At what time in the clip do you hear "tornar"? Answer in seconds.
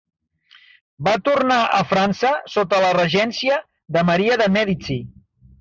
1.27-1.57